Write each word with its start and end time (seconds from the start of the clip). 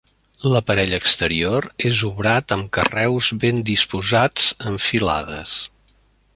L'aparell 0.51 0.95
exterior 0.97 1.67
és 1.89 2.01
obrat 2.09 2.55
amb 2.57 2.71
carreus 2.79 3.29
ben 3.45 3.63
disposats 3.71 4.51
en 4.71 4.83
filades. 4.89 5.57